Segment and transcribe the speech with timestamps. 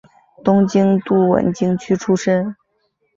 [0.43, 2.55] 东京都文京区出身。